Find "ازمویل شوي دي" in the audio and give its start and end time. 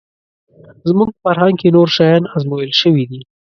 2.35-3.21